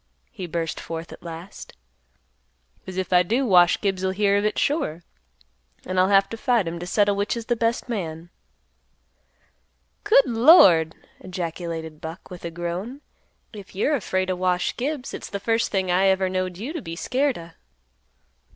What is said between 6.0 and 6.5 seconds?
have to